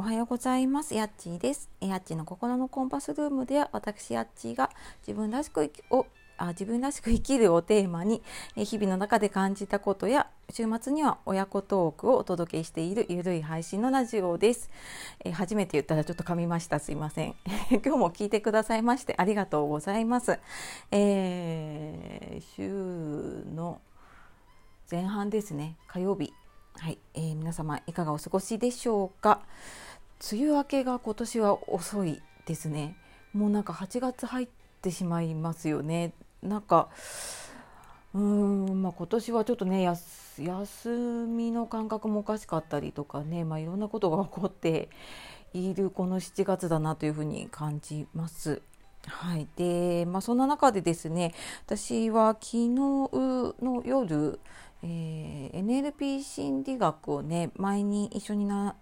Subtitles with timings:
[0.00, 0.94] おはようございます。
[0.94, 1.68] やっちーです。
[1.78, 4.70] やっちーの心のコンパスルームでは、私やっちーが
[5.06, 6.06] 自分らしく生きを
[6.38, 8.22] あ自分らしく生きるをテーマに、
[8.56, 14.70] え日々の中で感じたことや、週末には親子トークをお届けしているゆるい配信のラジオです。
[15.22, 16.78] え初めて言ったらちょっと噛みました。
[16.78, 17.34] すいません。
[17.70, 20.38] 今日も聞いてくださいましてありがとうございます。
[20.92, 23.82] えー週の
[24.90, 25.76] 前半ですね。
[25.88, 26.32] 火曜日。
[26.78, 29.42] はい、えー皆様いかがお過ごしでしょうか？
[30.32, 32.96] 梅雨明けが今年は遅いですね。
[33.32, 34.48] もうなんか8月入っ
[34.82, 36.12] てしまいますよね。
[36.42, 36.88] なんか
[38.14, 44.88] うーん、まあ、今年はちょっとねやす休みの感覚もおかしかったりとかね、まあ、いろんなことが起こって
[45.52, 48.62] いるこの7月だなというふうに感じます。
[49.06, 51.32] はい、で、まあ、そんな中でですね
[51.64, 54.38] 私は昨日の夜、
[54.82, 58.76] えー NLP 心理学をね前に一緒にな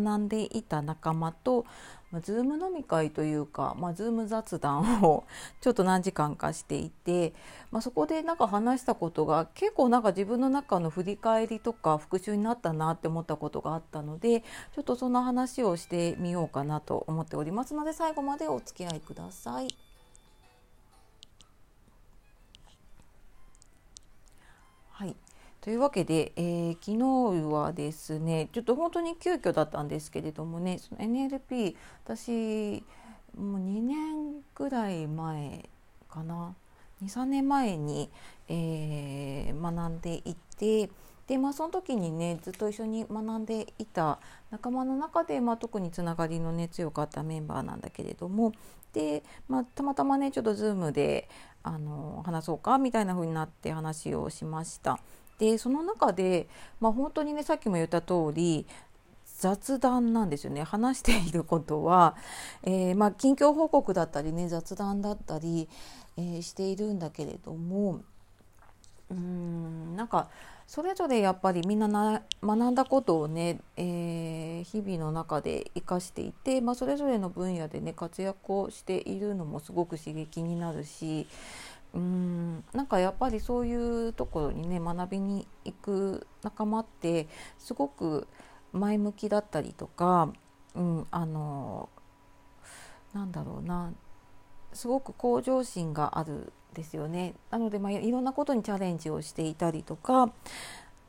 [0.00, 1.66] 学んでいた仲間と、
[2.10, 5.24] まあ、 Zoom 飲み会というか、まあ、 Zoom 雑談を
[5.60, 7.32] ちょっと何時間かしていて、
[7.70, 19.91] まあ、そこでなんか話したことが結構なんか自分の中の振り返りとか復習になったなって思ったことがあったのでちょっとそんな話をしてみようかなと思っておりますので最後までお付き合いください。
[25.62, 32.82] というわけで、えー昨日はですねちょっと本当に急遽だったんですけれどもねその NLP 私
[33.38, 35.68] もう2年ぐらい前
[36.08, 36.56] かな
[37.04, 38.10] 23年前に、
[38.48, 40.90] えー学んでいて
[41.28, 44.18] で、まあ、その時にねずっと一緒に学んでいた
[44.50, 48.52] 仲間の中で、まあ、特につながりのね強かったメンバーなんだけれども
[48.92, 51.28] で、まあ、たまたまねちょっと Zoom で
[51.62, 54.98] あの話そうかみたいな風になって話をしました。
[55.38, 56.48] でその中で、
[56.80, 58.66] まあ、本当にねさっきも言った通り
[59.38, 60.62] 雑談なんですよね。
[60.62, 62.14] 話していることは、
[62.62, 65.68] えーまあ、近況報告だったりね雑談だったり、
[66.16, 68.02] えーしているんだけれども
[69.10, 70.28] うーんなんか
[70.68, 81.26] それぞれやっぱりみんなな学んだことをね、えー日々の中で生かしていて、まあ、それぞれの分野でね活躍をしているのもすごく刺激になるし
[81.94, 82.64] うん。
[82.72, 88.26] なんかやっぱりそういうところにね学びに行く仲間ってすごく
[88.72, 90.32] 前向きだったりとか、
[90.74, 91.88] うん、あの
[93.12, 93.92] なんだろうな。
[94.72, 97.34] すごく向上心があるんですよね。
[97.50, 100.32] なので、まあ、いろんなことにチャレンジをしていたりとか、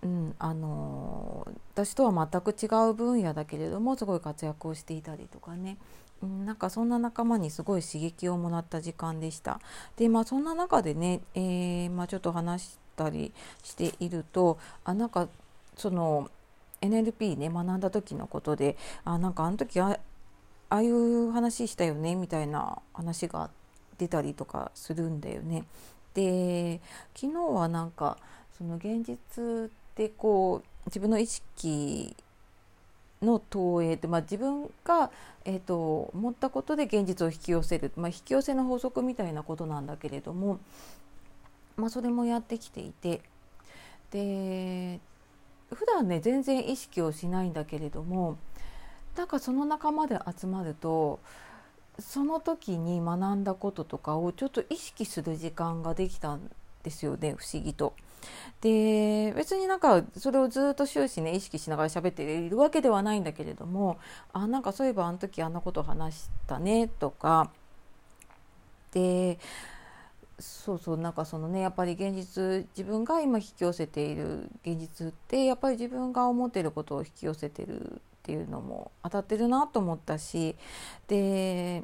[0.01, 5.77] うん、あの私とは全く違う分野だけれどもすごい活躍をしていたりとかね、
[6.23, 9.59] なんかそんな仲間にすごい刺激をもらった時間でした。
[9.97, 15.27] でまあそんな中でね、えーまあ、ちょっと話したりしているとあなんか
[15.75, 16.29] その
[16.81, 19.99] NLP ね学んだ時のことであなんかあの時あ
[20.69, 23.49] ああいう話したよねみたいな話が
[23.97, 25.65] 出たりとかするんだよね。
[26.13, 26.81] で
[27.15, 28.17] 昨日はなんか
[28.57, 32.15] その現実ってこう自分の意識
[33.23, 35.11] の投影って、まあ、自分が、
[35.45, 40.59] えー、と思ったことで現実を引き寄せる、まあ、引き寄せの法則みたいなことなんだけれども、
[41.77, 43.21] まあ、それもやってきていて
[44.11, 44.99] で
[45.73, 48.37] 普段ね全然意識をしないんだけれども
[49.15, 51.19] なんかその仲間で集まると
[51.99, 56.49] その時に学んだこととかをちょっと意識する時間ができたん
[56.83, 57.93] ですよね不思議と。
[58.61, 63.99] で別になんかそれをずっと終始ね意識しながら喋っているわけではないんだけれども
[64.31, 67.51] あなんかそういえばあの時あんなこと話したねとか
[68.93, 69.39] で
[70.39, 80.55] そうそうなんかそのねやっぱり現実自分が今引き寄せている現実ってやっぱり自分が思ってることを引き寄せてるっていうのも当たってるなと思ったし
[81.07, 81.83] で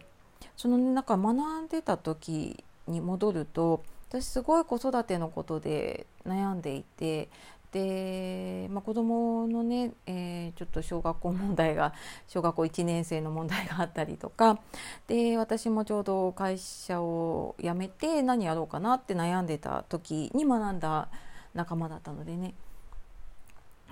[0.56, 7.30] そのねなんか学んでた時に戻ると私すごい子育てのことで悩んでいて
[7.72, 11.94] で、まあ、子供のね、えーちょっと小学校問題が
[12.28, 14.60] 小学校1年生の問題があったりとか
[15.08, 21.10] で私もちょうど会社を辞めて何やろうかなって悩んでた時に学んだ
[21.54, 22.56] 仲間だったのでね。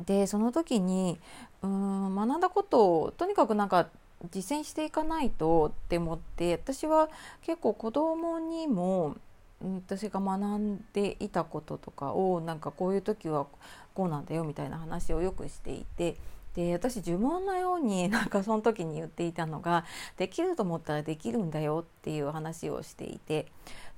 [0.05, 1.19] でその時に
[1.63, 3.87] うん学んだことをとにかくなんか
[4.31, 7.09] 実践していかないとって思って私は
[7.41, 9.15] 結構子供にも
[9.61, 13.47] 私が学んでいたこととかをなんかこういう時は
[13.95, 16.15] こうなんだよみたいな話をよくしていて
[16.53, 19.85] で私呪文のように なんかその時に言っていたのが
[20.17, 23.47] できると思ったらできるんだよっていう話をしていて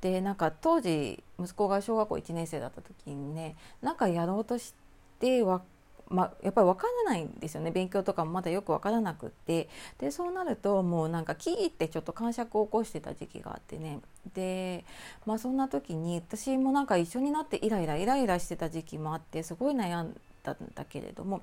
[0.02, 4.74] でなんか当時息子が小学校1年生だった時にねなんかやろうとし
[5.20, 5.62] ては
[6.10, 7.72] ま、やっぱり分からないんですよね。
[7.72, 9.70] 勉強とかもまだよく分からなくって。
[10.00, 14.00] でそうなるともうなんかキーってちょっと感触を起こしてた時期があってね。
[14.34, 14.84] で、
[15.26, 21.42] まあ、そんな時に私もなんか一緒になってイライライライラしてた時期もあってすごい悩んだんだけれども。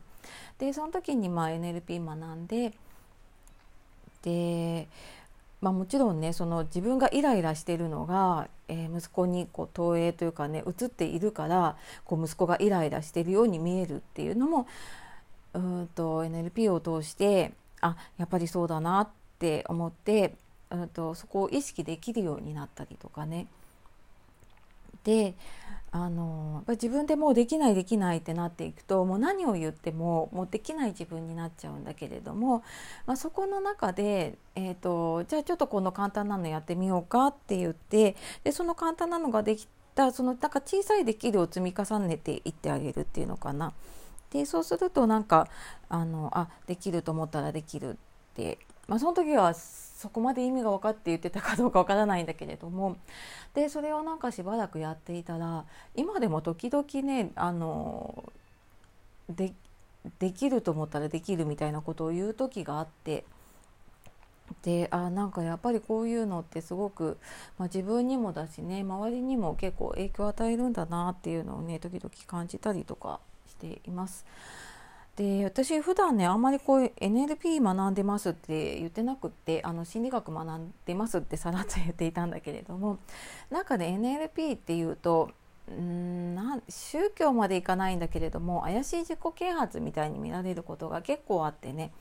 [0.59, 2.73] でその時にまあ NLP 学んで
[4.23, 4.89] で
[5.61, 14.67] まあ、もちろんねその自分がイライラしてるのが、えー、息子にこう投影というかね映っているからこう息子がイライラしてるように見えるっていうのも
[15.55, 19.09] うんと NLP を通してあやっぱりそうだなっ
[19.39, 20.35] て思って
[20.71, 23.47] うんとそこを意識できるようになったりとかね。
[25.07, 25.37] で
[25.93, 32.65] あの自分でもうできないできないってなっていくともう何を言ってももうできない自分になっちゃうんだけれども、
[33.07, 43.73] まあ、そこの中で、えーと、じゃあちょっとこの簡単なのやってみようかって言ってでその簡単なのができたそのなんか小さいできるを積み重ねていってあげるっていうのかな。
[44.31, 45.49] でそうするとなんか
[45.89, 47.95] あのあできると思ったらできるっ
[48.35, 52.97] て、まあ、その時はそこまで意味が分かって言ってたかどうか分からないんだけれども
[53.55, 58.33] でそれをなんかしばらくやっていたら今でも時々ねあの
[59.29, 59.55] で
[60.21, 63.25] できると思ったらできるみたいなことを言う時があって
[64.63, 67.19] であなんかやっぱりこういうのってすごく、
[67.59, 73.19] まあ、自分にもだしね周りにも結構影響を与えるんだなっていうのをね時々感じたりとか
[73.49, 74.25] しています。
[75.17, 82.99] で私普段ねあんまりこう NLP 学んでますって言ってなくってあの心理学学んでますってさらっと 言っていたんだけれども
[83.51, 85.31] なんかね NLP っていうと
[85.69, 91.93] うんな宗教までいかないんだけれども怪しい自己啓発みたいに見られることが結構あってね。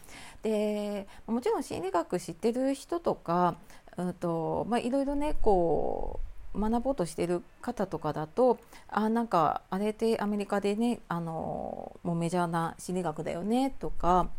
[0.44, 3.58] でもちろん心理学知ってる人とか、
[3.98, 6.25] うんとまあ、いろいろねこう
[6.56, 14.30] 学ぼうとしてる方とかだとあなんかあれってアメリカでねあのもうメジャーな心理学だよねとか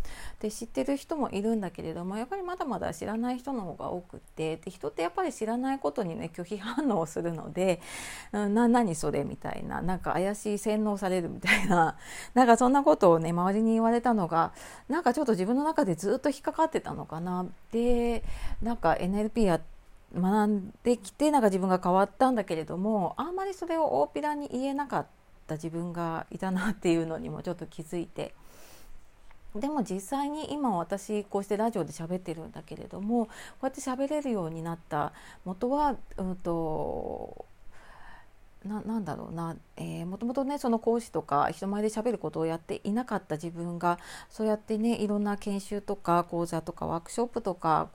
[0.40, 7.80] で知ってる人もいるんだけれどもやっぱりまだまだ知らない人の方が多くてで人ってやっぱり知らないことにね拒否反応をするので
[8.32, 11.96] 「うん、何それ」みたいななんか怪しい洗脳されるみたいな
[12.34, 14.52] なんかそんなことをね周りに言われたのが
[14.88, 17.46] なんかちょっと自分の中でずっと引っかかってたのかな。
[17.72, 18.24] で
[18.62, 19.75] なんか NLP やって
[20.14, 25.06] 学んできてなんか自分が変わったんだけれどもあんまりそれを大っぴらに言えなかっ
[25.46, 28.34] た自分がいたなっていうのにもちょっと気づいて。
[29.54, 33.30] でも実際に今私こうしてラジオで喋ってるんだけれどもこ
[33.62, 35.14] うやって喋れるようになった
[35.46, 37.46] 元は、うんと
[38.66, 43.98] ななんだろうな、えー、もともとねその講師とか人前で喋ることをやっていなかった自分が
[44.28, 47.88] そうやってねいろんな研修とか講座とかワークショップとか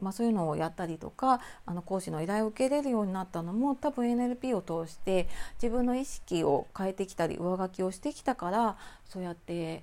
[0.00, 5.28] まあ、そういうのをやったりとかあの講師の依頼を受けれるようになったのも多分 NLP を通して
[5.62, 9.82] 自分の意識を変えてきたり上書きをしてきたからそうやって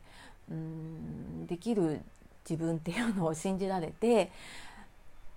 [0.50, 2.02] うんできる
[2.50, 4.32] 自分っていうのを信じられて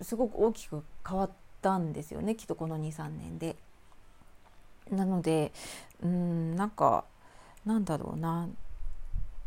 [0.00, 1.30] すごく大きく変わっ
[1.60, 3.56] たんですよねきっとこの23年で。
[4.90, 5.52] なので
[6.02, 7.04] うんなんか
[7.64, 8.48] なんだろうな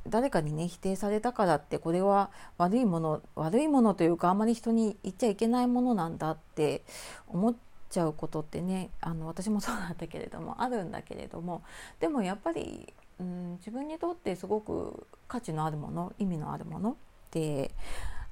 [0.07, 6.83] 誰かにね否定されたからってこれは悪いもの悪いものというかあんまり人に言っちゃいけないものなんだって
[7.27, 7.55] 思っ
[7.89, 11.61] ちゃうことってねあの私もそうだったけれども あるんだけれども。
[11.99, 16.95] でもやっぱり、うん、自分にとってすごく価値のあるもの意味のあるものっ
[17.31, 17.71] て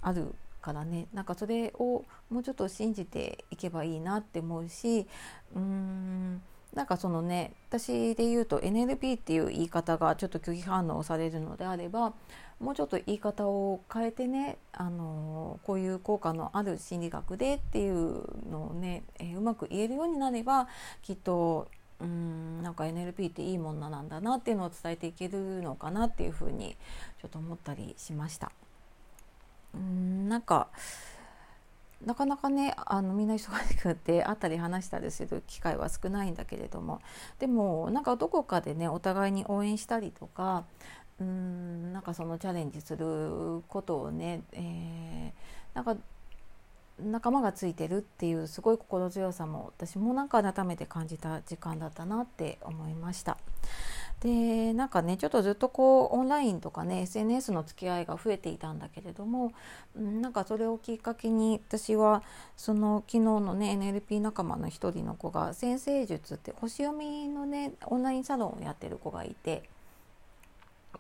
[0.01, 1.07] あるからね。
[1.13, 5.07] なんかそれをもうちょっと信じていけばいいなって思うし
[5.55, 6.41] うーん
[6.73, 12.13] なんかそのね私で言うと NLP っていう言い方がちょっと拒否反応されるのであれば
[12.59, 20.67] もうちょっと言い方を変えてねあのこういう効果のある心理学でっていうのをね、えー、うまく言えるようになれば
[21.01, 21.67] きっと
[21.99, 26.75] うんなんか NLP っていいものなんだなっていうのを伝えていけるのかなっていうふうに
[27.21, 28.51] ちょっと思ったりしました。
[29.73, 30.67] うんなんか
[32.05, 37.01] なかなかねあのみんな忙しくて会ったり話したりする機会は少ないんだけれども
[37.39, 40.65] でもなんかどこかでねお互いに応援したりとか
[41.19, 45.97] うーんなんかそのチャレンジすることをね、えー、なんか
[46.99, 53.37] 仲間がついてるっていうすごい心強さも私もなんか改めて感じた時間だったなって思いました。
[54.21, 59.51] でなんかねちょっとずっとこうオンラインとかね SNS の付き合いが増えていたんだけれども、
[59.95, 62.21] なんかそれをきっかけに私は
[62.55, 69.63] その昨日のね NLP 仲間の一人の子が先生術って星読みのねオンラインサロンをやってる子がいて。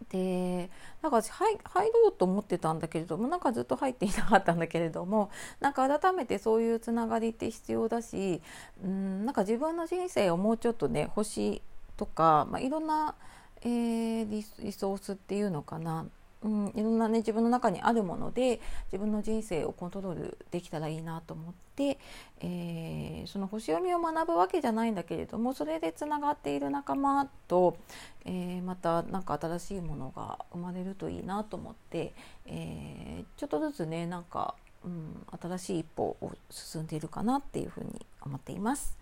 [0.09, 0.69] で
[1.01, 8.41] なんか入入ろうと思ってたんだけれどもなんかずっと入っていなかったんだけれどもなんか改めてそういうつながりって必要だし
[8.83, 11.61] うんなんか自分の人生をもうちょっとね星
[12.01, 13.15] とか、まあ、いろんな
[13.63, 14.29] えー、
[14.63, 16.05] リソースっていうのかな
[16.43, 18.59] うん、いろんなね自分の中にあるもので
[18.91, 21.99] 自分の人生をコントロールできたらいいなと思って、
[22.39, 27.77] えー、その星読みを学ぶわけじゃないんだけれどもそれでつながっている仲間と、
[28.25, 32.11] えー、また何か新しいものが生まれるといいなと思って、
[32.47, 38.97] え、ちょっとずつねなんか、うん、新しい一歩を進んでいるかなっていうふうに思っています。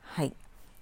[0.00, 0.32] はい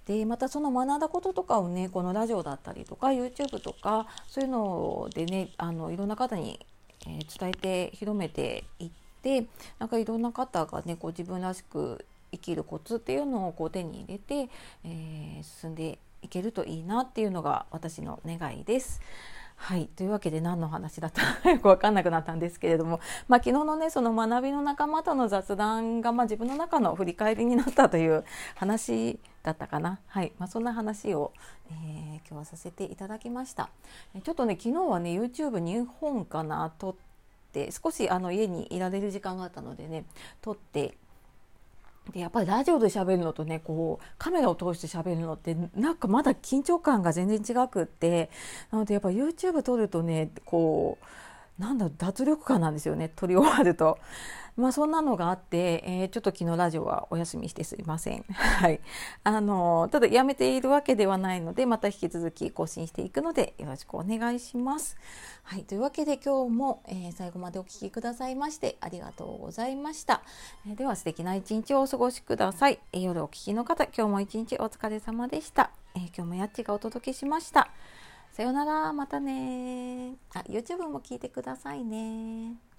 [0.07, 6.59] でまたその学んだこととかをねこのラジオだったりとか YouTube とかそういうのでねあのいろんな方に、
[7.05, 8.91] 伝えて広めていっ
[9.23, 9.47] て
[9.79, 14.49] なんかいろんな方がねこう自分らしく生きるコツっていうのをこう手に入れて、
[14.83, 19.01] えー、進んでいけるといいなっていうのが私の願いです。
[19.63, 19.87] はい。
[19.95, 28.25] というわけで何の話だったか よくわかんなくなったんですけれども、まあ、昨日のね、その学びの仲間との雑談が、まあ、自分の中の振り返りになったという
[28.55, 29.99] 話だったかな。
[30.07, 30.33] はい。
[30.39, 31.31] まあ、そんな話を、
[31.69, 33.69] えー、今日はさせていただきました。
[34.23, 36.95] ちょっとね、昨日はね、YouTube2 本かな、撮っ
[37.53, 40.05] て、少しあの家にいられる時間があったのでね、
[40.41, 40.97] 撮って
[42.13, 48.29] でやっぱりラジオで喋るのとねこうカメラを通して喋るのってなんかまだ緊張感が全然違くって
[48.71, 50.97] なのでやっぱ YouTube 撮るとねこ
[51.59, 53.99] うなんだ脱力感なんですよね撮り終わると。
[54.55, 58.23] まあそんなのがあって、えー、ちょっと昨日ラジオはお休みしてすいません。
[58.31, 58.79] はい。
[59.23, 64.97] あのただやめているわけではないので、また引き続き更新していくのでよろしくお願いします。
[65.43, 65.63] はい。
[65.63, 70.21] というわけで今日も、えー、最後までお聴きくださいましてありがとうございました。
[70.67, 72.79] えー、では素敵な一日をお過ごしください。
[72.93, 75.71] えー、夜お聴きの方、今日も一日お疲れ様でした。
[75.95, 77.69] えー、今日もやっちがお届けしました。
[78.31, 82.70] さよなら、またねあ、YouTube も聞いてくださいね